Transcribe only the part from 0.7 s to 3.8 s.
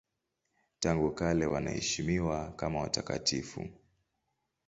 Tangu kale wanaheshimiwa kama watakatifu.